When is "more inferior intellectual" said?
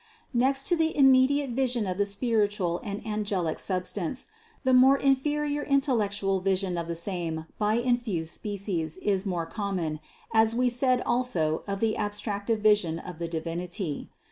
4.73-6.39